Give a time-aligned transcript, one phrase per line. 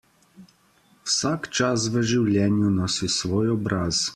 [1.09, 4.05] Vsak čas v življenju nosi svoj obraz.